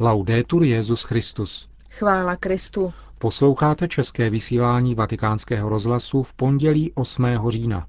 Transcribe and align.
Laudetur 0.00 0.62
Jezus 0.62 1.02
Christus. 1.02 1.68
Chvála 1.90 2.36
Kristu. 2.36 2.92
Posloucháte 3.18 3.88
české 3.88 4.30
vysílání 4.30 4.94
Vatikánského 4.94 5.68
rozhlasu 5.68 6.22
v 6.22 6.34
pondělí 6.34 6.92
8. 6.94 7.26
října. 7.48 7.86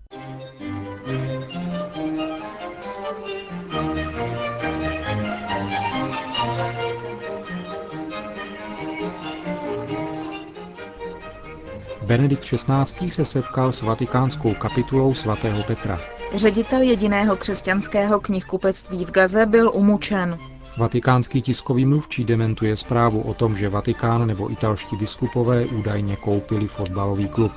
Benedikt 12.02 12.44
XVI. 12.44 13.10
se 13.10 13.26
setkal 13.26 13.72
s 13.72 13.82
vatikánskou 13.82 14.54
kapitulou 14.54 15.14
svatého 15.14 15.64
Petra. 15.64 16.00
Ředitel 16.36 16.82
jediného 16.82 17.36
křesťanského 17.36 18.20
knihkupectví 18.20 19.06
v 19.06 19.12
Gaze 19.12 19.46
byl 19.46 19.72
umučen. 19.74 20.38
Vatikánský 20.78 21.42
tiskový 21.42 21.86
mluvčí 21.86 22.24
dementuje 22.24 22.76
zprávu 22.76 23.22
o 23.22 23.34
tom, 23.34 23.58
že 23.58 23.70
Vatikán 23.70 24.28
nebo 24.28 24.52
italští 24.52 24.96
biskupové 24.96 25.66
údajně 25.66 26.16
koupili 26.16 26.68
fotbalový 26.68 27.28
klub. 27.30 27.52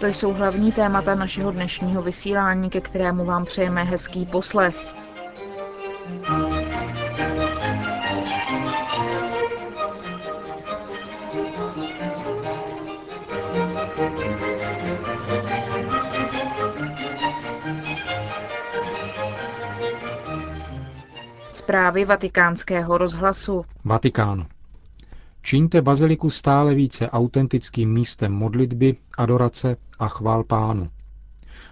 To 0.00 0.06
jsou 0.06 0.32
hlavní 0.32 0.72
témata 0.72 1.14
našeho 1.14 1.50
dnešního 1.50 2.02
vysílání, 2.02 2.70
ke 2.70 2.80
kterému 2.80 3.24
vám 3.24 3.44
přejeme 3.44 3.84
hezký 3.84 4.26
poslech. 4.26 4.76
Zprávy 21.56 22.04
vatikánského 22.04 22.98
rozhlasu. 22.98 23.64
Vatikán. 23.84 24.46
Čiňte 25.42 25.80
baziliku 25.82 26.30
stále 26.30 26.74
více 26.74 27.10
autentickým 27.10 27.92
místem 27.92 28.32
modlitby, 28.32 28.96
adorace 29.18 29.76
a 29.98 30.08
chvál 30.08 30.44
pánu. 30.44 30.90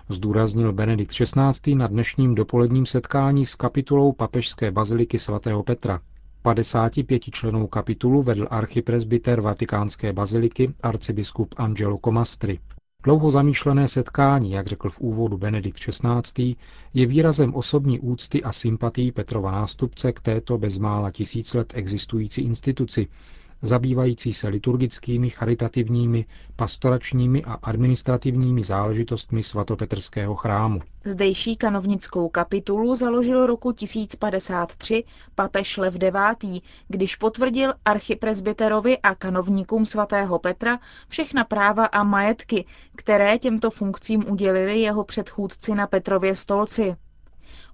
Zdůraznil 0.09 0.73
Benedikt 0.73 1.13
XVI. 1.13 1.75
na 1.75 1.87
dnešním 1.87 2.35
dopoledním 2.35 2.87
setkání 2.87 3.47
s 3.47 3.55
kapitulou 3.55 4.13
papežské 4.13 4.71
baziliky 4.71 5.19
svatého 5.19 5.63
Petra. 5.63 6.01
55 6.43 7.23
členů 7.23 7.67
kapitulu 7.67 8.23
vedl 8.23 8.47
archipresbyter 8.51 9.41
vatikánské 9.41 10.13
baziliky 10.13 10.75
arcibiskup 10.83 11.55
Angelo 11.57 11.99
Comastri. 12.05 12.59
Dlouho 13.05 13.31
zamýšlené 13.31 13.89
setkání, 13.89 14.51
jak 14.51 14.67
řekl 14.67 14.91
v 14.91 15.01
úvodu 15.01 15.39
Benedikt 15.39 15.79
XVI., 15.79 16.57
je 16.95 17.07
výrazem 17.07 17.55
osobní 17.55 18.01
úcty 18.01 18.43
a 18.43 18.53
sympatii 18.53 19.13
Petrova 19.13 19.51
nástupce 19.51 20.13
k 20.13 20.21
této 20.21 20.59
bezmála 20.59 21.11
tisíc 21.11 21.55
let 21.55 21.73
existující 21.77 22.43
instituci, 22.43 23.09
zabývající 23.67 24.33
se 24.33 24.49
liturgickými, 24.49 25.31
charitativními, 25.31 26.25
pastoračními 26.57 27.45
a 27.45 27.53
administrativními 27.53 28.63
záležitostmi 28.63 29.43
svatopetrského 29.43 30.35
chrámu. 30.35 30.81
Zdejší 31.05 31.57
kanovnickou 31.57 32.29
kapitulu 32.29 32.95
založil 32.95 33.47
roku 33.47 33.73
1053 33.73 35.05
papež 35.35 35.77
Lev 35.77 35.95
IX., 35.95 36.63
když 36.89 37.17
potvrdil 37.17 37.75
archipresbyterovi 37.85 38.99
a 38.99 39.15
kanovníkům 39.15 39.87
svatého 39.87 40.39
Petra 40.39 40.79
všechna 41.09 41.45
práva 41.45 41.85
a 41.87 42.03
majetky, 42.03 42.65
které 42.97 43.39
těmto 43.39 43.71
funkcím 43.71 44.25
udělili 44.31 44.81
jeho 44.81 45.05
předchůdci 45.05 45.75
na 45.75 45.87
Petrově 45.87 46.35
stolci. 46.35 46.97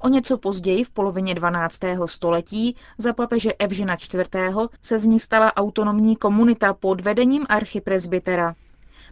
O 0.03 0.09
něco 0.09 0.39
později, 0.39 0.85
v 0.85 0.91
polovině 0.91 1.35
12. 1.35 1.81
století, 2.07 2.77
za 2.99 3.13
papeže 3.13 3.53
Evžena 3.53 3.95
IV. 3.95 4.29
se 4.83 4.99
z 4.99 5.07
ní 5.07 5.21
stala 5.21 5.57
autonomní 5.57 6.17
komunita 6.17 6.75
pod 6.75 7.01
vedením 7.01 7.47
archipresbytera. 7.49 8.55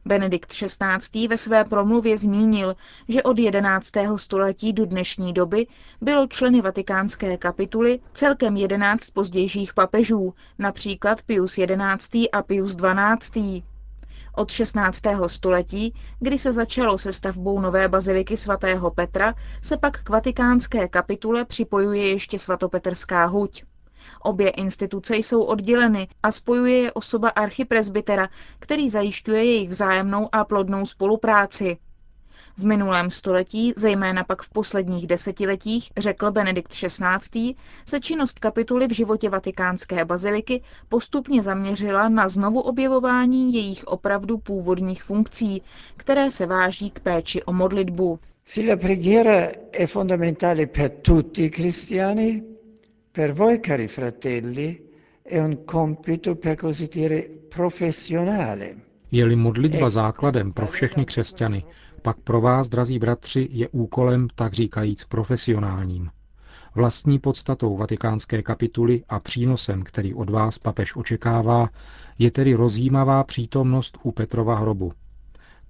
Benedikt 0.05 0.49
XVI. 0.49 1.29
ve 1.29 1.39
své 1.39 1.65
promluvě 1.65 2.19
zmínil, 2.19 2.77
že 3.09 3.23
od 3.23 3.39
11. 3.39 3.91
století 4.17 4.73
do 4.73 4.87
dnešní 4.87 5.33
doby 5.33 5.67
bylo 6.01 6.27
členy 6.27 6.61
vatikánské 6.61 7.37
kapituly 7.37 8.01
celkem 8.13 8.57
11 8.57 9.11
pozdějších 9.11 9.75
papežů, 9.75 10.35
například 10.59 11.23
Pius 11.23 11.59
XI. 11.99 12.31
a 12.31 12.43
Pius 12.43 12.77
XII. 12.77 13.63
Od 14.39 14.51
16. 14.51 15.03
století, 15.27 15.95
kdy 16.21 16.39
se 16.39 16.53
začalo 16.53 16.99
se 16.99 17.13
stavbou 17.13 17.61
nové 17.61 17.89
baziliky 17.89 18.37
svatého 18.37 18.91
Petra, 18.91 19.35
se 19.63 19.77
pak 19.77 20.03
k 20.05 20.09
vatikánské 20.09 20.89
kapitule 20.89 21.45
připojuje 21.45 22.09
ještě 22.09 22.39
svatopeterská 22.39 23.25
huť. 23.25 23.65
Obě 24.23 24.51
instituce 24.51 25.17
jsou 25.17 25.43
odděleny 25.43 26.09
a 26.23 26.31
spojuje 26.33 26.77
je 26.77 26.93
osoba 26.93 27.29
archipresbytera, 27.29 28.29
který 28.59 28.89
zajišťuje 28.89 29.45
jejich 29.45 29.69
vzájemnou 29.69 30.29
a 30.33 30.45
plodnou 30.45 30.87
spolupráci. 30.87 31.77
V 32.59 32.65
minulém 32.67 33.11
století, 33.11 33.73
zejména 33.77 34.25
pak 34.25 34.43
v 34.43 34.51
posledních 34.51 35.07
desetiletích, 35.07 35.91
řekl 35.97 36.31
Benedikt 36.31 36.73
XVI., 36.73 37.55
se 37.87 38.01
činnost 38.01 38.39
kapituly 38.39 38.87
v 38.89 38.93
životě 38.93 39.31
vatikánské 39.31 40.05
baziliky 40.05 40.63
postupně 40.89 41.43
zaměřila 41.43 42.09
na 42.09 42.29
znovu 42.29 42.61
objevování 42.61 43.55
jejich 43.55 43.85
opravdu 43.85 44.39
původních 44.39 45.03
funkcí, 45.03 45.63
které 45.97 46.31
se 46.31 46.47
váží 46.47 46.91
k 46.91 47.01
péči 47.01 47.43
o 47.43 47.53
modlitbu. 47.53 48.19
Se 48.45 48.61
la 48.63 48.77
preghiera 48.77 49.51
è 49.73 49.87
fondamentale 49.87 50.67
per 50.67 50.91
tutti 50.91 51.43
i 51.45 51.51
cristiani, 51.51 52.43
per 53.13 53.33
voi 53.33 53.59
cari 53.61 53.89
fratelli 53.89 54.81
è 55.23 55.39
un 55.39 55.57
compito 55.65 56.35
per 56.35 56.57
così 56.57 56.89
dire 56.89 57.23
professionale. 57.49 58.75
Je-li 59.13 59.37
modlitba 59.37 59.91
základem 59.91 60.53
pro 60.53 60.67
všechny 60.67 61.05
křesťany, 61.05 61.65
pak 62.09 62.21
pro 62.21 62.41
vás, 62.41 62.69
drazí 62.69 62.99
bratři, 62.99 63.49
je 63.51 63.69
úkolem, 63.69 64.29
tak 64.35 64.53
říkajíc, 64.53 65.05
profesionálním. 65.05 66.11
Vlastní 66.75 67.19
podstatou 67.19 67.77
vatikánské 67.77 68.43
kapituly 68.43 69.05
a 69.09 69.21
přínosem, 69.21 69.83
který 69.83 70.15
od 70.15 70.31
vás 70.31 70.59
papež 70.59 70.97
očekává, 70.97 71.69
je 72.19 72.31
tedy 72.31 72.55
rozjímavá 72.55 73.25
přítomnost 73.25 73.99
u 74.03 74.13
Petrova 74.13 74.59
hrobu. 74.59 74.93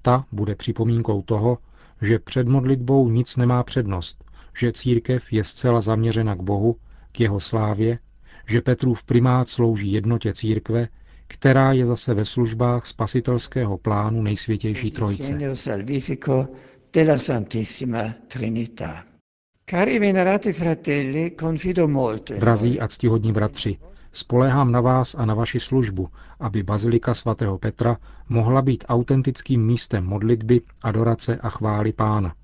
Ta 0.02 0.24
bude 0.32 0.54
připomínkou 0.54 1.22
toho, 1.22 1.58
že 2.02 2.18
před 2.18 2.48
modlitbou 2.48 3.10
nic 3.10 3.36
nemá 3.36 3.62
přednost, 3.62 4.24
že 4.58 4.72
církev 4.72 5.32
je 5.32 5.44
zcela 5.44 5.80
zaměřena 5.80 6.34
k 6.34 6.40
Bohu, 6.40 6.76
k 7.12 7.20
jeho 7.20 7.40
slávě, 7.40 7.98
že 8.46 8.60
Petrův 8.60 9.04
primát 9.04 9.48
slouží 9.48 9.92
jednotě 9.92 10.32
církve 10.32 10.88
která 11.28 11.72
je 11.72 11.86
zase 11.86 12.14
ve 12.14 12.24
službách 12.24 12.86
spasitelského 12.86 13.78
plánu 13.78 14.22
nejsvětější 14.22 14.90
trojice. 14.90 15.38
Drazí 22.38 22.80
a 22.80 22.88
ctihodní 22.88 23.32
bratři, 23.32 23.78
spolehám 24.12 24.72
na 24.72 24.80
vás 24.80 25.14
a 25.14 25.24
na 25.24 25.34
vaši 25.34 25.60
službu, 25.60 26.08
aby 26.40 26.62
Bazilika 26.62 27.14
svatého 27.14 27.58
Petra 27.58 27.96
mohla 28.28 28.62
být 28.62 28.84
autentickým 28.88 29.66
místem 29.66 30.04
modlitby, 30.04 30.60
adorace 30.82 31.36
a 31.36 31.48
chvály 31.48 31.92
pána. 31.92 32.34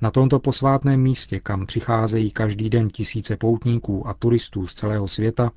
Na 0.00 0.10
tomto 0.10 0.38
posvátném 0.38 1.00
místě, 1.00 1.40
kam 1.40 1.66
přicházejí 1.66 2.30
každý 2.30 2.70
den 2.70 2.88
tisíce 2.88 3.36
poutníků 3.36 4.08
a 4.08 4.14
turistů 4.14 4.66
z 4.66 4.74
celého 4.74 5.08
světa, 5.08 5.52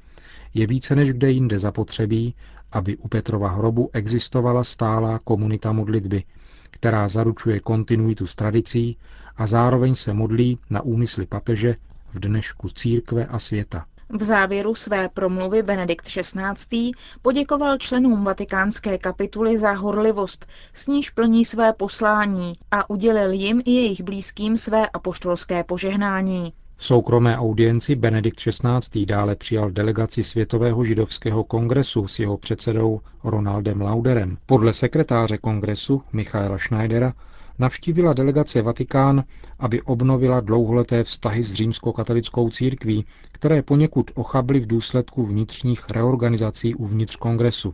je 0.55 0.67
více 0.67 0.95
než 0.95 1.13
kde 1.13 1.31
jinde 1.31 1.59
zapotřebí, 1.59 2.35
aby 2.71 2.97
u 2.97 3.07
Petrova 3.07 3.49
hrobu 3.49 3.89
existovala 3.93 4.63
stálá 4.63 5.19
komunita 5.19 5.71
modlitby, 5.71 6.23
která 6.71 7.09
zaručuje 7.09 7.59
kontinuitu 7.59 8.27
s 8.27 8.35
tradicí 8.35 8.97
a 9.37 9.47
zároveň 9.47 9.95
se 9.95 10.13
modlí 10.13 10.59
na 10.69 10.81
úmysly 10.81 11.25
papeže 11.25 11.75
v 12.13 12.19
dnešku 12.19 12.69
církve 12.69 13.25
a 13.25 13.39
světa. 13.39 13.85
V 14.09 14.23
závěru 14.23 14.75
své 14.75 15.09
promluvy 15.09 15.63
Benedikt 15.63 16.05
XVI. 16.05 16.91
poděkoval 17.21 17.77
členům 17.77 18.23
vatikánské 18.23 18.97
kapituly 18.97 19.57
za 19.57 19.71
horlivost, 19.71 20.45
s 20.73 20.87
níž 20.87 21.09
plní 21.09 21.45
své 21.45 21.73
poslání 21.73 22.53
a 22.71 22.89
udělil 22.89 23.31
jim 23.31 23.61
i 23.65 23.71
jejich 23.71 24.01
blízkým 24.03 24.57
své 24.57 24.89
apoštolské 24.89 25.63
požehnání. 25.63 26.53
V 26.77 26.85
soukromé 26.85 27.37
audienci 27.37 27.95
Benedikt 27.95 28.39
XVI. 28.39 29.05
dále 29.05 29.35
přijal 29.35 29.71
delegaci 29.71 30.23
Světového 30.23 30.83
židovského 30.83 31.43
kongresu 31.43 32.07
s 32.07 32.19
jeho 32.19 32.37
předsedou 32.37 33.01
Ronaldem 33.23 33.81
Lauderem. 33.81 34.37
Podle 34.45 34.73
sekretáře 34.73 35.37
kongresu 35.37 36.01
Michaela 36.13 36.57
Schneidera 36.57 37.13
navštívila 37.59 38.13
delegace 38.13 38.61
Vatikán, 38.61 39.23
aby 39.59 39.81
obnovila 39.81 40.39
dlouholeté 40.39 41.03
vztahy 41.03 41.43
s 41.43 41.53
římskokatolickou 41.53 42.49
církví, 42.49 43.05
které 43.31 43.61
poněkud 43.61 44.11
ochably 44.15 44.59
v 44.59 44.67
důsledku 44.67 45.25
vnitřních 45.25 45.89
reorganizací 45.89 46.75
uvnitř 46.75 47.15
kongresu. 47.15 47.73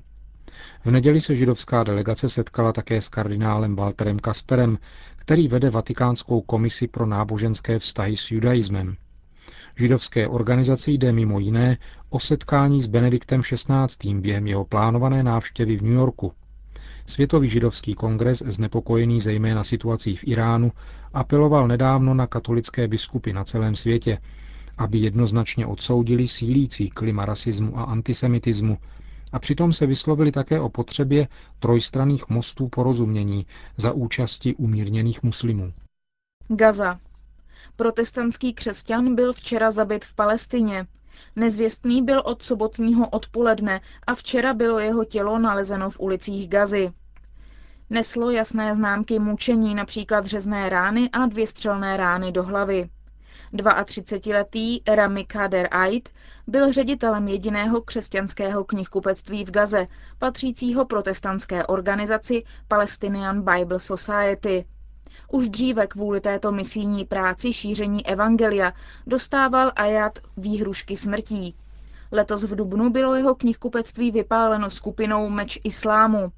V 0.86 0.92
neděli 0.92 1.22
se 1.22 1.36
židovská 1.36 1.84
delegace 1.84 2.30
setkala 2.30 2.74
také 2.74 3.02
s 3.02 3.10
kardinálem 3.10 3.76
Walterem 3.76 4.20
Kasperem, 4.20 4.78
který 5.16 5.48
vede 5.48 5.70
Vatikánskou 5.70 6.42
komisi 6.42 6.88
pro 6.88 7.06
náboženské 7.06 7.80
vztahy 7.80 8.18
s 8.18 8.32
judaismem. 8.32 8.96
Židovské 9.76 10.28
organizaci 10.28 10.92
jde 10.92 11.12
mimo 11.12 11.40
jiné 11.40 11.78
o 12.10 12.20
setkání 12.20 12.82
s 12.82 12.88
Benediktem 12.88 13.42
XVI. 13.42 14.14
během 14.14 14.48
jeho 14.48 14.66
plánované 14.66 15.24
návštěvy 15.24 15.78
v 15.78 15.82
New 15.82 15.94
Yorku. 15.94 16.34
Světový 17.06 17.48
židovský 17.48 17.96
kongres, 17.96 18.44
znepokojený 18.46 19.22
zejména 19.22 19.64
situací 19.64 20.16
v 20.16 20.28
Iránu, 20.28 20.72
apeloval 21.14 21.68
nedávno 21.68 22.14
na 22.14 22.28
katolické 22.28 22.88
biskupy 22.88 23.34
na 23.34 23.44
celém 23.44 23.76
světě, 23.76 24.18
aby 24.78 24.98
jednoznačně 24.98 25.66
odsoudili 25.66 26.28
sílící 26.28 26.90
klima 26.90 27.26
rasismu 27.26 27.80
a 27.80 27.84
antisemitismu 27.84 28.78
a 29.32 29.40
přitom 29.40 29.74
se 29.74 29.86
vyslovili 29.86 30.32
také 30.32 30.60
o 30.60 30.70
potřebě 30.70 31.28
trojstranných 31.60 32.30
mostů 32.30 32.68
porozumění 32.68 33.46
za 33.78 33.92
účasti 33.92 34.56
umírněných 34.56 35.24
muslimů. 35.24 35.74
Gaza. 36.48 37.00
Protestantský 37.76 38.54
křesťan 38.54 39.16
byl 39.16 39.34
včera 39.34 39.72
zabit 39.72 40.06
v 40.06 40.14
Palestině. 40.14 40.88
Nezvěstný 41.36 42.02
byl 42.02 42.22
od 42.26 42.44
sobotního 42.44 43.10
odpoledne 43.10 43.82
a 44.08 44.16
včera 44.16 44.54
bylo 44.54 44.80
jeho 44.80 45.06
tělo 45.06 45.40
nalezeno 45.40 45.90
v 45.90 46.00
ulicích 46.00 46.50
Gazy. 46.50 46.92
Neslo 47.90 48.32
jasné 48.32 48.76
známky 48.76 49.20
mučení, 49.20 49.76
například 49.76 50.26
řezné 50.26 50.70
rány 50.70 51.10
a 51.10 51.26
dvě 51.26 51.48
střelné 51.48 51.98
rány 51.98 52.32
do 52.32 52.44
hlavy. 52.44 52.90
32-letý 53.54 54.82
Rami 54.88 55.26
Kader 55.26 55.68
Ait 55.72 56.10
byl 56.48 56.72
ředitelem 56.74 57.28
jediného 57.28 57.82
křesťanského 57.82 58.64
knihkupectví 58.64 59.46
v 59.46 59.52
Gaze, 59.52 59.88
patřícího 60.20 60.86
protestantské 60.86 61.66
organizaci 61.66 62.44
Palestinian 62.68 63.42
Bible 63.42 63.80
Society. 63.80 64.66
Už 65.32 65.50
dříve 65.50 65.88
kvůli 65.88 66.22
této 66.22 66.52
misijní 66.52 67.06
práci 67.06 67.54
šíření 67.54 68.08
evangelia 68.08 68.74
dostával 69.08 69.72
Ayat 69.76 70.20
výhrušky 70.38 70.98
smrtí. 70.98 71.56
Letos 72.12 72.44
v 72.44 72.56
Dubnu 72.56 72.90
bylo 72.90 73.16
jeho 73.16 73.36
knihkupectví 73.36 74.12
vypáleno 74.12 74.70
skupinou 74.70 75.30
Meč 75.30 75.60
Islámu. 75.64 76.32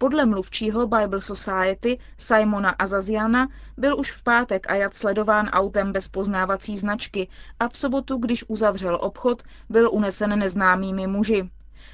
Podle 0.00 0.26
mluvčího 0.26 0.86
Bible 0.86 1.20
Society 1.20 1.98
Simona 2.16 2.70
Azaziana 2.70 3.48
byl 3.76 3.98
už 3.98 4.12
v 4.12 4.22
pátek 4.22 4.70
Ayat 4.70 4.94
sledován 4.94 5.46
autem 5.46 5.92
bez 5.92 6.08
poznávací 6.08 6.76
značky 6.76 7.28
a 7.60 7.68
v 7.68 7.76
sobotu, 7.76 8.16
když 8.16 8.44
uzavřel 8.48 8.98
obchod, 9.00 9.42
byl 9.68 9.90
unesen 9.92 10.38
neznámými 10.38 11.06
muži. 11.06 11.50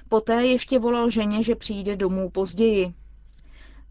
Poté 0.08 0.44
ještě 0.46 0.78
volal 0.78 1.10
ženě, 1.10 1.42
že 1.42 1.54
přijde 1.54 1.96
domů 1.96 2.30
později. 2.30 2.94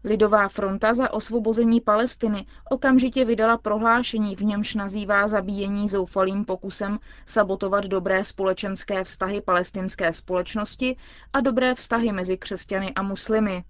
Lidová 0.04 0.48
fronta 0.48 0.94
za 0.94 1.12
osvobození 1.12 1.80
Palestiny 1.80 2.46
okamžitě 2.70 3.24
vydala 3.24 3.58
prohlášení, 3.58 4.36
v 4.36 4.40
němž 4.40 4.74
nazývá 4.74 5.28
zabíjení 5.28 5.88
zoufalým 5.88 6.44
pokusem 6.44 6.98
sabotovat 7.26 7.84
dobré 7.84 8.24
společenské 8.24 9.04
vztahy 9.04 9.40
palestinské 9.40 10.12
společnosti 10.12 10.96
a 11.32 11.40
dobré 11.40 11.74
vztahy 11.74 12.12
mezi 12.12 12.36
křesťany 12.36 12.94
a 12.94 13.02
muslimy. 13.02 13.64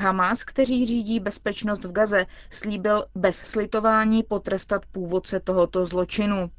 Hamas, 0.00 0.44
kteří 0.44 0.86
řídí 0.86 1.20
bezpečnost 1.20 1.84
v 1.84 1.92
Gaze, 1.92 2.26
slíbil 2.50 3.04
bez 3.14 3.36
slitování 3.36 4.22
potrestat 4.22 4.82
původce 4.92 5.40
tohoto 5.40 5.86
zločinu. 5.86 6.50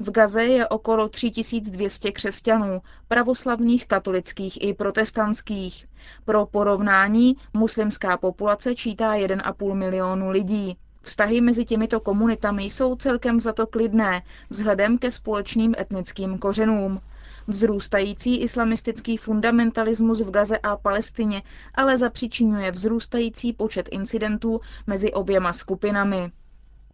V 0.00 0.10
Gaze 0.10 0.44
je 0.44 0.68
okolo 0.68 1.08
3200 1.08 2.12
křesťanů, 2.12 2.82
pravoslavných, 3.08 3.86
katolických 3.86 4.62
i 4.62 4.74
protestantských. 4.74 5.86
Pro 6.24 6.46
porovnání 6.46 7.36
muslimská 7.52 8.16
populace 8.16 8.74
čítá 8.74 9.14
1,5 9.14 9.74
milionu 9.74 10.30
lidí. 10.30 10.76
Vztahy 11.02 11.40
mezi 11.40 11.64
těmito 11.64 12.00
komunitami 12.00 12.64
jsou 12.64 12.96
celkem 12.96 13.40
za 13.40 13.52
to 13.52 13.66
klidné, 13.66 14.22
vzhledem 14.50 14.98
ke 14.98 15.10
společným 15.10 15.74
etnickým 15.78 16.38
kořenům. 16.38 17.00
Vzrůstající 17.48 18.40
islamistický 18.40 19.16
fundamentalismus 19.16 20.20
v 20.20 20.30
Gaze 20.30 20.58
a 20.58 20.76
Palestině 20.76 21.42
ale 21.74 21.98
zapřičinuje 21.98 22.70
vzrůstající 22.70 23.52
počet 23.52 23.88
incidentů 23.92 24.60
mezi 24.86 25.12
oběma 25.12 25.52
skupinami. 25.52 26.32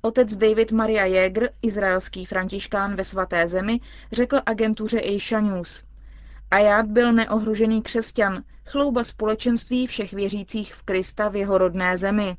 Otec 0.03 0.37
David 0.37 0.73
Maria 0.73 1.05
Jäger, 1.07 1.51
izraelský 1.63 2.25
františkán 2.25 2.97
ve 2.97 3.05
svaté 3.05 3.47
zemi, 3.47 3.81
řekl 4.13 4.41
agentuře 4.47 5.01
Asia 5.01 5.41
News. 5.41 5.85
Aját 6.51 6.87
byl 6.87 7.13
neohrožený 7.13 7.83
křesťan, 7.83 8.43
chlouba 8.67 9.05
společenství 9.05 9.87
všech 9.87 10.13
věřících 10.13 10.75
v 10.75 10.83
Krista 10.83 11.29
v 11.29 11.37
jeho 11.37 11.59
rodné 11.59 11.97
zemi. 11.97 12.37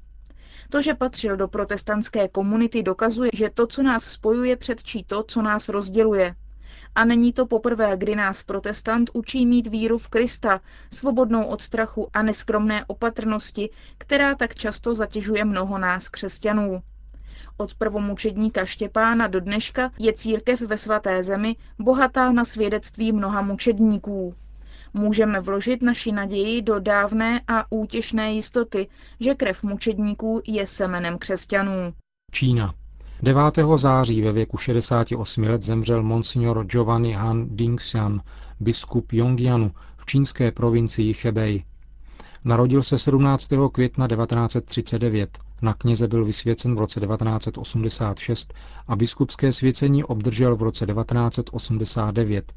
To, 0.70 0.82
že 0.82 0.94
patřil 0.94 1.38
do 1.38 1.48
protestantské 1.48 2.28
komunity, 2.28 2.84
dokazuje, 2.84 3.30
že 3.34 3.50
to, 3.50 3.68
co 3.68 3.84
nás 3.84 4.04
spojuje, 4.04 4.58
předčí 4.58 5.04
to, 5.04 5.24
co 5.24 5.42
nás 5.42 5.70
rozděluje. 5.70 6.36
A 6.96 7.06
není 7.06 7.34
to 7.34 7.46
poprvé, 7.46 7.98
kdy 7.98 8.16
nás 8.16 8.44
protestant 8.44 9.10
učí 9.14 9.46
mít 9.46 9.68
víru 9.68 9.98
v 9.98 10.08
Krista, 10.08 10.62
svobodnou 10.94 11.44
od 11.44 11.62
strachu 11.62 12.10
a 12.14 12.22
neskromné 12.22 12.86
opatrnosti, 12.86 13.70
která 13.98 14.36
tak 14.36 14.56
často 14.56 14.96
zatěžuje 14.96 15.46
mnoho 15.46 15.78
nás 15.78 16.10
křesťanů. 16.10 16.82
Od 17.58 17.74
prvomučedníka 17.74 18.66
Štěpána 18.66 19.28
do 19.28 19.40
dneška 19.40 19.92
je 20.00 20.14
církev 20.14 20.62
ve 20.62 20.78
svaté 20.78 21.24
zemi 21.24 21.56
bohatá 21.80 22.32
na 22.32 22.46
svědectví 22.46 23.12
mnoha 23.12 23.42
mučedníků. 23.42 24.36
Můžeme 24.94 25.40
vložit 25.40 25.82
naši 25.82 26.12
naději 26.12 26.62
do 26.62 26.80
dávné 26.80 27.42
a 27.48 27.72
útěšné 27.72 28.34
jistoty, 28.34 28.88
že 29.20 29.36
krev 29.36 29.64
mučedníků 29.64 30.42
je 30.48 30.68
semenem 30.68 31.18
křesťanů. 31.18 31.94
Čína. 32.32 32.74
9. 33.24 33.42
září 33.76 34.22
ve 34.22 34.32
věku 34.32 34.58
68 34.58 35.44
let 35.44 35.62
zemřel 35.62 36.04
monsignor 36.04 36.66
Giovanni 36.66 37.14
Han 37.14 37.48
Dingxian, 37.50 38.22
biskup 38.60 39.14
Yongjianu 39.14 39.72
v 39.98 40.06
čínské 40.06 40.52
provincii 40.52 41.16
Hebei. 41.24 41.64
Narodil 42.46 42.84
se 42.84 42.98
17. 42.98 43.50
května 43.72 44.08
1939 44.08 45.38
na 45.62 45.74
kněze 45.74 46.08
byl 46.08 46.26
vysvěcen 46.26 46.76
v 46.76 46.80
roce 46.80 47.00
1986 47.00 48.54
a 48.88 48.96
biskupské 48.96 49.54
svěcení 49.54 50.04
obdržel 50.04 50.56
v 50.56 50.62
roce 50.64 50.86
1989. 50.86 52.54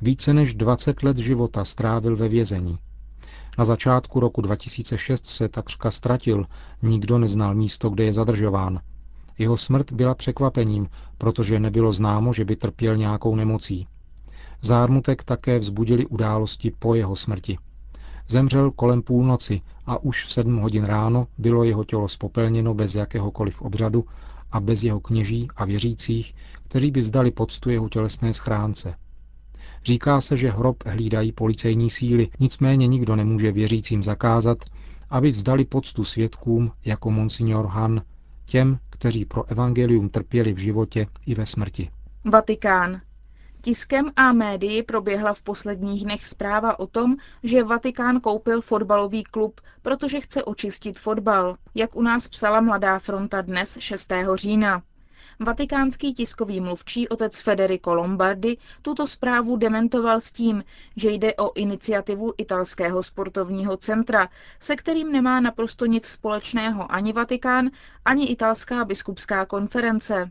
Více 0.00 0.34
než 0.34 0.54
20 0.54 1.02
let 1.02 1.16
života 1.16 1.64
strávil 1.64 2.16
ve 2.16 2.28
vězení. 2.28 2.78
Na 3.58 3.64
začátku 3.64 4.20
roku 4.20 4.40
2006 4.40 5.26
se 5.26 5.48
takřka 5.48 5.90
ztratil, 5.90 6.44
nikdo 6.82 7.18
neznal 7.18 7.54
místo, 7.54 7.90
kde 7.90 8.04
je 8.04 8.12
zadržován. 8.12 8.80
Jeho 9.38 9.56
smrt 9.56 9.92
byla 9.92 10.14
překvapením, 10.14 10.88
protože 11.18 11.60
nebylo 11.60 11.92
známo, 11.92 12.32
že 12.32 12.44
by 12.44 12.56
trpěl 12.56 12.96
nějakou 12.96 13.36
nemocí. 13.36 13.86
Zármutek 14.62 15.24
také 15.24 15.58
vzbudili 15.58 16.06
události 16.06 16.72
po 16.78 16.94
jeho 16.94 17.16
smrti. 17.16 17.58
Zemřel 18.28 18.70
kolem 18.70 19.02
půlnoci 19.02 19.60
a 19.86 20.02
už 20.02 20.24
v 20.24 20.32
sedm 20.32 20.56
hodin 20.56 20.84
ráno 20.84 21.26
bylo 21.38 21.64
jeho 21.64 21.84
tělo 21.84 22.08
spopelněno 22.08 22.74
bez 22.74 22.94
jakéhokoliv 22.94 23.62
obřadu 23.62 24.04
a 24.52 24.60
bez 24.60 24.84
jeho 24.84 25.00
kněží 25.00 25.48
a 25.56 25.64
věřících, 25.64 26.34
kteří 26.68 26.90
by 26.90 27.00
vzdali 27.00 27.30
poctu 27.30 27.70
jeho 27.70 27.88
tělesné 27.88 28.34
schránce. 28.34 28.94
Říká 29.84 30.20
se, 30.20 30.36
že 30.36 30.50
hrob 30.50 30.76
hlídají 30.86 31.32
policejní 31.32 31.90
síly, 31.90 32.28
nicméně 32.40 32.86
nikdo 32.86 33.16
nemůže 33.16 33.52
věřícím 33.52 34.02
zakázat, 34.02 34.58
aby 35.10 35.30
vzdali 35.30 35.64
poctu 35.64 36.04
svědkům 36.04 36.72
jako 36.84 37.10
monsignor 37.10 37.66
Han, 37.66 38.02
těm, 38.44 38.78
kteří 38.98 39.24
pro 39.24 39.50
evangelium 39.50 40.08
trpěli 40.08 40.52
v 40.52 40.58
životě 40.58 41.06
i 41.26 41.34
ve 41.34 41.46
smrti. 41.46 41.90
Vatikán. 42.24 43.00
Tiskem 43.60 44.10
a 44.16 44.32
médii 44.32 44.82
proběhla 44.82 45.34
v 45.34 45.42
posledních 45.42 46.04
dnech 46.04 46.26
zpráva 46.26 46.78
o 46.78 46.86
tom, 46.86 47.16
že 47.42 47.64
Vatikán 47.64 48.20
koupil 48.20 48.60
fotbalový 48.60 49.24
klub, 49.24 49.60
protože 49.82 50.20
chce 50.20 50.44
očistit 50.44 50.98
fotbal, 50.98 51.56
jak 51.74 51.96
u 51.96 52.02
nás 52.02 52.28
psala 52.28 52.60
Mladá 52.60 52.98
fronta 52.98 53.40
dnes 53.40 53.78
6. 53.80 54.12
října. 54.34 54.82
Vatikánský 55.40 56.14
tiskový 56.14 56.60
mluvčí 56.60 57.08
otec 57.08 57.40
Federico 57.40 57.94
Lombardi 57.94 58.58
tuto 58.82 59.06
zprávu 59.06 59.56
dementoval 59.56 60.20
s 60.20 60.32
tím, 60.32 60.64
že 60.96 61.10
jde 61.10 61.34
o 61.34 61.52
iniciativu 61.54 62.32
italského 62.38 63.02
sportovního 63.02 63.76
centra, 63.76 64.28
se 64.60 64.76
kterým 64.76 65.12
nemá 65.12 65.40
naprosto 65.40 65.86
nic 65.86 66.06
společného 66.06 66.92
ani 66.92 67.12
Vatikán, 67.12 67.70
ani 68.04 68.26
italská 68.26 68.84
biskupská 68.84 69.46
konference. 69.46 70.30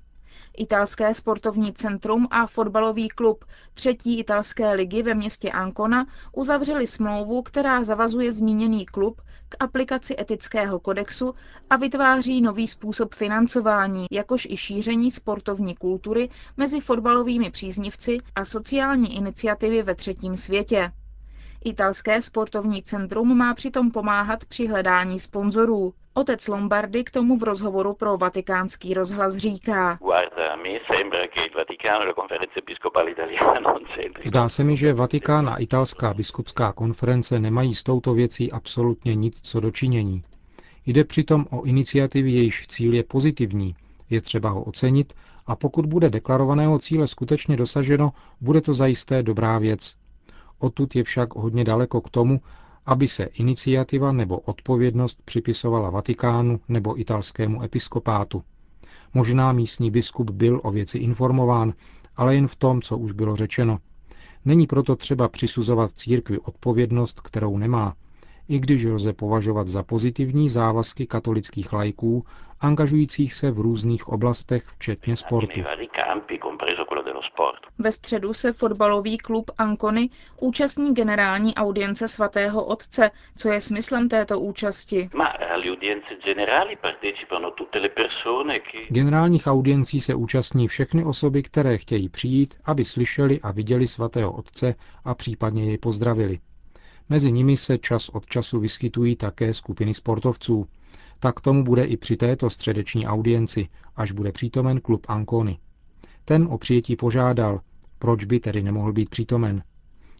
Italské 0.57 1.13
sportovní 1.13 1.73
centrum 1.73 2.27
a 2.31 2.47
fotbalový 2.47 3.09
klub 3.09 3.45
třetí 3.73 4.19
italské 4.19 4.71
ligy 4.71 5.03
ve 5.03 5.13
městě 5.13 5.51
Ancona 5.51 6.07
uzavřeli 6.33 6.87
smlouvu, 6.87 7.41
která 7.41 7.83
zavazuje 7.83 8.31
zmíněný 8.31 8.85
klub 8.85 9.21
k 9.49 9.55
aplikaci 9.59 10.15
etického 10.19 10.79
kodexu 10.79 11.35
a 11.69 11.75
vytváří 11.77 12.41
nový 12.41 12.67
způsob 12.67 13.13
financování, 13.15 14.05
jakož 14.11 14.47
i 14.49 14.57
šíření 14.57 15.11
sportovní 15.11 15.75
kultury 15.75 16.29
mezi 16.57 16.79
fotbalovými 16.79 17.51
příznivci 17.51 18.17
a 18.35 18.45
sociální 18.45 19.15
iniciativy 19.15 19.83
ve 19.83 19.95
třetím 19.95 20.37
světě. 20.37 20.91
Italské 21.65 22.21
sportovní 22.21 22.83
centrum 22.83 23.37
má 23.37 23.53
přitom 23.53 23.91
pomáhat 23.91 24.45
při 24.45 24.67
hledání 24.67 25.19
sponzorů. 25.19 25.93
Otec 26.17 26.48
Lombardy 26.48 27.03
k 27.03 27.12
tomu 27.12 27.38
v 27.38 27.43
rozhovoru 27.43 27.93
pro 27.93 28.17
vatikánský 28.17 28.93
rozhlas 28.93 29.36
říká. 29.36 30.00
Zdá 34.25 34.50
se 34.50 34.63
mi, 34.63 34.77
že 34.77 34.93
Vatikán 34.93 35.50
a 35.50 35.55
italská 35.55 36.13
biskupská 36.13 36.74
konference 36.74 37.39
nemají 37.39 37.75
s 37.75 37.84
touto 37.84 38.13
věcí 38.13 38.51
absolutně 38.51 39.15
nic 39.15 39.39
co 39.41 39.60
dočinění. 39.60 40.24
Jde 40.86 41.03
přitom 41.03 41.45
o 41.51 41.63
iniciativy, 41.63 42.31
jejíž 42.31 42.67
cíl 42.67 42.93
je 42.93 43.03
pozitivní, 43.03 43.75
je 44.10 44.22
třeba 44.22 44.50
ho 44.50 44.63
ocenit 44.63 45.13
a 45.48 45.55
pokud 45.55 45.86
bude 45.86 46.10
deklarovaného 46.10 46.79
cíle 46.79 47.07
skutečně 47.07 47.57
dosaženo, 47.57 48.12
bude 48.41 48.62
to 48.62 48.74
zajisté 48.74 49.24
dobrá 49.24 49.60
věc. 49.60 49.95
Odtud 50.60 50.95
je 50.95 51.03
však 51.03 51.36
hodně 51.36 51.63
daleko 51.63 52.01
k 52.01 52.10
tomu, 52.10 52.41
aby 52.85 53.07
se 53.07 53.23
iniciativa 53.23 54.11
nebo 54.11 54.39
odpovědnost 54.39 55.21
připisovala 55.25 55.89
Vatikánu 55.89 56.59
nebo 56.67 56.99
italskému 56.99 57.63
episkopátu. 57.63 58.43
Možná 59.13 59.51
místní 59.51 59.91
biskup 59.91 60.29
byl 60.29 60.61
o 60.63 60.71
věci 60.71 60.97
informován, 60.97 61.73
ale 62.15 62.35
jen 62.35 62.47
v 62.47 62.55
tom, 62.55 62.81
co 62.81 62.97
už 62.97 63.11
bylo 63.11 63.35
řečeno. 63.35 63.79
Není 64.45 64.67
proto 64.67 64.95
třeba 64.95 65.29
přisuzovat 65.29 65.91
církvi 65.91 66.39
odpovědnost, 66.39 67.21
kterou 67.21 67.57
nemá, 67.57 67.95
i 68.49 68.59
když 68.59 68.85
lze 68.85 69.13
považovat 69.13 69.67
za 69.67 69.83
pozitivní 69.83 70.49
závazky 70.49 71.07
katolických 71.07 71.73
lajků, 71.73 72.25
angažujících 72.61 73.33
se 73.33 73.51
v 73.51 73.59
různých 73.59 74.07
oblastech, 74.07 74.63
včetně 74.63 75.15
sportu. 75.15 75.61
Ve 77.79 77.91
středu 77.91 78.33
se 78.33 78.53
fotbalový 78.53 79.17
klub 79.17 79.51
Ancony 79.57 80.09
účastní 80.39 80.93
generální 80.93 81.55
audience 81.55 82.07
svatého 82.07 82.65
otce. 82.65 83.11
Co 83.37 83.49
je 83.49 83.61
smyslem 83.61 84.09
této 84.09 84.39
účasti? 84.39 85.09
Generálních 88.89 89.47
audiencí 89.47 90.01
se 90.01 90.15
účastní 90.15 90.67
všechny 90.67 91.03
osoby, 91.05 91.43
které 91.43 91.77
chtějí 91.77 92.09
přijít, 92.09 92.55
aby 92.65 92.85
slyšeli 92.85 93.39
a 93.41 93.51
viděli 93.51 93.87
svatého 93.87 94.31
otce 94.31 94.75
a 95.05 95.15
případně 95.15 95.65
jej 95.65 95.77
pozdravili. 95.77 96.39
Mezi 97.09 97.31
nimi 97.31 97.57
se 97.57 97.77
čas 97.77 98.09
od 98.09 98.25
času 98.25 98.59
vyskytují 98.59 99.15
také 99.15 99.53
skupiny 99.53 99.93
sportovců. 99.93 100.67
Tak 101.19 101.41
tomu 101.41 101.63
bude 101.63 101.83
i 101.85 101.97
při 101.97 102.17
této 102.17 102.50
středeční 102.50 103.07
audienci, 103.07 103.67
až 103.95 104.12
bude 104.12 104.31
přítomen 104.31 104.81
klub 104.81 105.05
Ancony. 105.09 105.59
Ten 106.25 106.47
o 106.51 106.57
přijetí 106.57 106.95
požádal, 106.95 107.62
proč 108.00 108.24
by 108.24 108.39
tedy 108.39 108.63
nemohl 108.63 108.93
být 108.93 109.09
přítomen. 109.09 109.63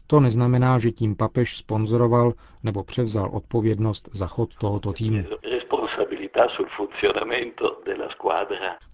To 0.06 0.20
neznamená, 0.20 0.78
že 0.78 0.90
tím 0.90 1.16
papež 1.16 1.56
sponzoroval 1.56 2.32
nebo 2.62 2.84
převzal 2.84 3.30
odpovědnost 3.32 4.08
za 4.12 4.26
chod 4.26 4.54
tohoto 4.54 4.92
týmu. 4.92 5.24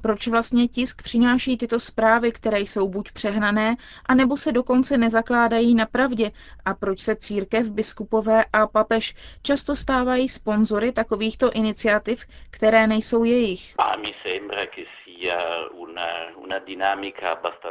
Proč 0.02 0.28
vlastně 0.28 0.68
tisk 0.68 1.02
přináší 1.02 1.56
tyto 1.56 1.80
zprávy, 1.80 2.32
které 2.32 2.60
jsou 2.60 2.88
buď 2.88 3.12
přehnané, 3.12 3.76
anebo 4.06 4.36
se 4.36 4.52
dokonce 4.52 4.98
nezakládají 4.98 5.74
na 5.74 5.86
pravdě? 5.86 6.30
A 6.64 6.74
proč 6.74 7.00
se 7.00 7.16
církev, 7.16 7.70
biskupové 7.70 8.44
a 8.52 8.66
papež 8.66 9.14
často 9.42 9.76
stávají 9.76 10.28
sponzory 10.28 10.92
takovýchto 10.92 11.50
iniciativ, 11.52 12.24
které 12.50 12.86
nejsou 12.86 13.24
jejich? 13.24 13.74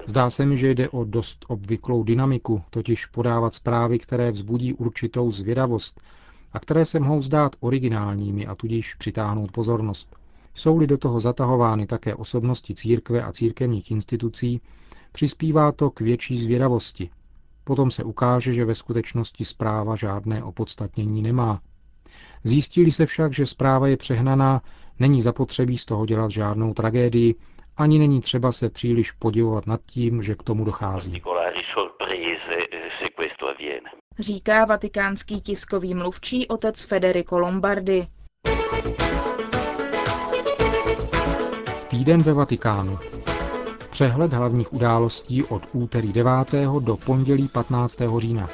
Zdá 0.06 0.30
se 0.30 0.46
mi, 0.46 0.58
že 0.58 0.70
jde 0.70 0.90
o 0.90 1.04
dost 1.04 1.46
obvyklou 1.48 2.04
dynamiku, 2.04 2.64
totiž 2.70 3.06
podávat 3.06 3.54
zprávy, 3.54 4.00
které 4.00 4.32
vzbudí 4.32 4.74
určitou 4.74 5.32
zvědavost 5.32 6.02
a 6.54 6.60
které 6.60 6.86
se 6.86 7.00
mohou 7.00 7.22
zdát 7.22 7.56
originálními 7.60 8.48
a 8.48 8.56
tudíž 8.56 8.96
přitáhnout 8.96 9.52
pozornost. 9.52 10.16
Jsou-li 10.56 10.88
do 10.88 10.98
toho 10.98 11.20
zatahovány 11.20 11.88
také 11.88 12.16
osobnosti 12.16 12.76
církve 12.76 13.24
a 13.24 13.32
církevních 13.32 13.92
institucí, 13.92 14.62
přispívá 15.12 15.72
to 15.72 15.90
k 15.90 16.02
větší 16.02 16.38
zvědavosti. 16.38 17.10
Potom 17.64 17.92
se 17.92 18.04
ukáže, 18.04 18.54
že 18.54 18.66
ve 18.66 18.76
skutečnosti 18.76 19.46
zpráva 19.46 19.96
žádné 19.96 20.44
opodstatnění 20.44 21.22
nemá. 21.22 21.62
Zjistili 22.44 22.92
se 22.92 23.06
však, 23.06 23.34
že 23.34 23.46
zpráva 23.46 23.88
je 23.88 23.98
přehnaná, 23.98 24.62
není 25.00 25.22
zapotřebí 25.22 25.78
z 25.78 25.86
toho 25.86 26.06
dělat 26.06 26.32
žádnou 26.32 26.74
tragédii, 26.74 27.36
ani 27.78 28.00
není 28.00 28.22
třeba 28.22 28.52
se 28.52 28.70
příliš 28.70 29.12
podivovat 29.12 29.68
nad 29.68 29.82
tím, 29.86 30.24
že 30.24 30.36
k 30.36 30.44
tomu 30.44 30.66
dochází. 30.66 31.22
Říká 34.20 34.66
vatikánský 34.66 35.42
tiskový 35.42 35.94
mluvčí 35.94 36.48
otec 36.48 36.82
Federico 36.82 37.40
Lombardi. 37.40 38.08
Týden 41.88 42.24
ve 42.24 42.34
Vatikánu. 42.34 43.00
Přehled 43.90 44.34
hlavních 44.34 44.74
událostí 44.74 45.44
od 45.44 45.68
úterý 45.74 46.14
9. 46.14 46.32
do 46.80 46.98
pondělí 46.98 47.48
15. 47.48 48.02
října. 48.18 48.50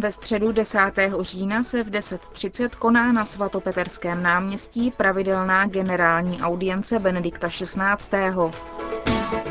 Ve 0.00 0.12
středu 0.12 0.52
10. 0.52 0.78
října 1.20 1.62
se 1.62 1.84
v 1.84 1.90
10.30 1.90 2.68
koná 2.78 3.12
na 3.12 3.24
svatopeterském 3.24 4.22
náměstí 4.22 4.90
pravidelná 4.90 5.66
generální 5.66 6.42
audience 6.42 6.98
Benedikta 6.98 7.48
XVI. 7.48 8.18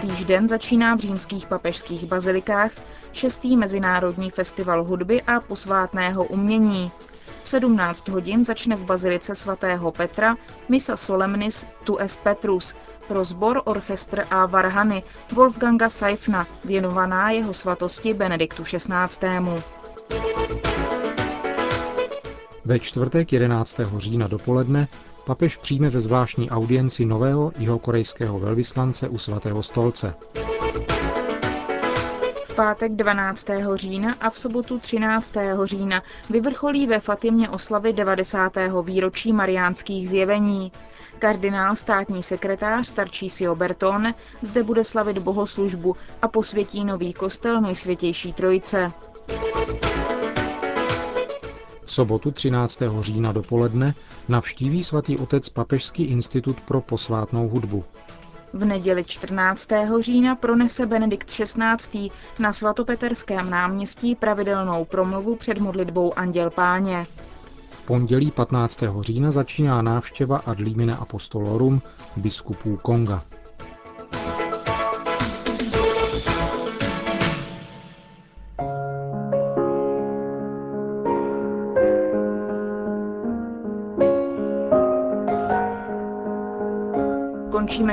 Týž 0.02 0.26
den 0.26 0.48
začíná 0.48 0.96
v 0.96 1.00
římských 1.00 1.48
papežských 1.48 2.06
bazilikách 2.06 2.72
šestý 3.14 3.58
mezinárodní 3.58 4.30
festival 4.32 4.84
hudby 4.84 5.22
a 5.22 5.40
posvátného 5.40 6.24
umění. 6.24 6.92
V 7.44 7.50
17 7.50 8.08
hodin 8.08 8.46
začne 8.46 8.76
v 8.76 8.86
bazilice 8.86 9.36
svatého 9.36 9.92
Petra 9.92 10.36
Misa 10.70 10.96
Solemnis 10.96 11.68
Tu 11.84 11.98
est 11.98 12.24
Petrus 12.24 12.76
pro 13.08 13.24
sbor, 13.24 13.62
orchestr 13.66 14.26
a 14.32 14.46
varhany 14.46 15.04
Wolfganga 15.34 15.90
Seifna, 15.90 16.48
věnovaná 16.66 17.32
jeho 17.32 17.54
svatosti 17.54 18.14
Benediktu 18.14 18.64
XVI. 18.64 19.40
Ve 22.68 22.80
čtvrtek 22.80 23.34
11. 23.34 23.78
října 23.98 24.28
dopoledne 24.28 24.88
papež 25.26 25.58
přijme 25.58 25.90
ve 25.90 26.00
zvláštní 26.00 26.50
audienci 26.50 27.06
nového 27.06 27.52
jihokorejského 27.58 28.40
velvyslance 28.40 29.10
u 29.10 29.18
svatého 29.18 29.64
stolce. 29.64 30.14
V 32.46 32.56
pátek 32.56 32.92
12. 32.92 33.48
října 33.74 34.16
a 34.22 34.30
v 34.30 34.38
sobotu 34.40 34.80
13. 34.80 35.34
října 35.64 36.04
vyvrcholí 36.30 36.88
ve 36.88 37.00
Fatimě 37.00 37.50
oslavy 37.50 37.94
90. 37.94 38.54
výročí 38.84 39.34
mariánských 39.34 40.10
zjevení. 40.10 40.72
Kardinál 41.20 41.76
státní 41.76 42.24
sekretář 42.24 42.92
Tarčísio 42.92 43.56
Bertone 43.56 44.14
zde 44.42 44.64
bude 44.64 44.84
slavit 44.84 45.18
bohoslužbu 45.18 45.96
a 46.22 46.28
posvětí 46.28 46.86
nový 46.86 47.14
kostel 47.14 47.62
nejsvětější 47.62 48.34
trojice. 48.34 48.92
V 51.98 52.00
sobotu 52.00 52.32
13. 52.32 52.82
října 53.00 53.32
dopoledne 53.32 53.94
navštíví 54.30 54.84
svatý 54.84 55.18
otec 55.18 55.50
Papežský 55.50 56.04
institut 56.04 56.60
pro 56.62 56.82
posvátnou 56.82 57.50
hudbu. 57.50 57.84
V 58.54 58.66
neděli 58.66 59.04
14. 59.04 59.68
října 60.00 60.36
pronese 60.36 60.86
Benedikt 60.86 61.28
XVI. 61.30 62.10
na 62.40 62.54
svatopeterském 62.54 63.50
náměstí 63.50 64.16
pravidelnou 64.16 64.86
promluvu 64.86 65.36
před 65.36 65.60
modlitbou 65.60 66.18
Anděl 66.20 66.50
Páně. 66.50 67.08
V 67.70 67.82
pondělí 67.86 68.32
15. 68.32 68.84
října 69.00 69.32
začíná 69.32 69.82
návštěva 69.82 70.38
ad 70.38 70.60
limine 70.60 70.96
apostolorum 70.96 71.82
biskupů 72.16 72.80
Konga. 72.82 73.24